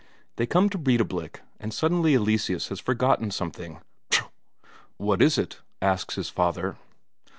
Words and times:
They 0.37 0.47
come 0.47 0.67
to 0.69 0.79
Breidablik, 0.79 1.41
and 1.59 1.71
suddenly 1.71 2.15
Eleseus 2.15 2.69
has 2.69 2.79
forgotten 2.79 3.29
something. 3.29 3.81
"Ptro! 4.09 4.31
What 4.97 5.21
is 5.21 5.37
it?" 5.37 5.61
asks 5.79 6.15
his 6.15 6.27
father. 6.29 6.77